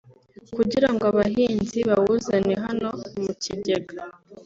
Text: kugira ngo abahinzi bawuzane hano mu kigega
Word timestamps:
kugira 0.55 0.87
ngo 0.93 1.03
abahinzi 1.11 1.79
bawuzane 1.89 2.53
hano 2.65 2.89
mu 3.23 3.31
kigega 3.43 3.97